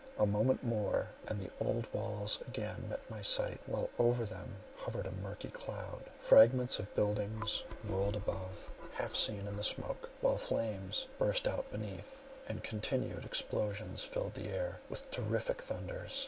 [0.17, 5.05] A moment more and the old walls again met my sight, while over them hovered
[5.05, 11.47] a murky cloud; fragments of buildings whirled above, half seen in smoke, while flames burst
[11.47, 16.19] out beneath, and continued explosions filled the air with terrific thunders.